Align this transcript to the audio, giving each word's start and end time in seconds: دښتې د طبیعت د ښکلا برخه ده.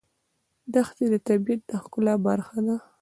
دښتې 0.73 1.05
د 1.13 1.15
طبیعت 1.27 1.61
د 1.69 1.71
ښکلا 1.81 2.15
برخه 2.27 2.57
ده. 2.67 2.75